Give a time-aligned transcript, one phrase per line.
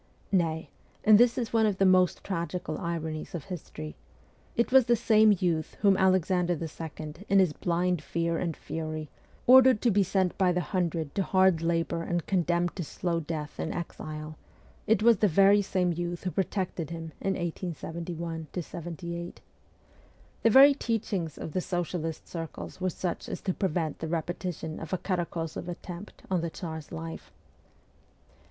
[0.31, 0.71] Nay
[1.03, 3.95] and this is one of the most tragical ironies of history
[4.55, 9.11] it was the same youth whom Alexander II., in his blind fear and fury,
[9.45, 13.59] ordered to be sent by the hundred to hard labour and condemned to slow death
[13.59, 14.39] in exile;
[14.87, 19.39] it was the same youth who protected him in 1871 78.
[20.41, 24.93] The very teachings of the socialist circles were such as to prevent the repetition of
[24.93, 27.31] a Karakozoff attempt on the Tsar's life.